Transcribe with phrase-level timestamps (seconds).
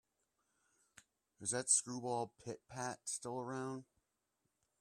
[1.39, 3.83] Is that screwball Pit-Pat still around?